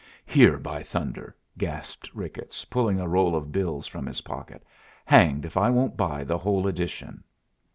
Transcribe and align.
"Here, 0.25 0.57
by 0.57 0.81
thunder!" 0.81 1.35
gasped 1.59 2.09
Ricketts, 2.15 2.65
pulling 2.65 2.99
a 2.99 3.07
roll 3.07 3.35
of 3.35 3.51
bills 3.51 3.85
from 3.85 4.07
his 4.07 4.21
pocket. 4.21 4.63
"Hanged 5.05 5.45
if 5.45 5.55
I 5.57 5.69
won't 5.69 5.95
buy 5.95 6.23
the 6.23 6.39
whole 6.39 6.65
edition." 6.67 7.23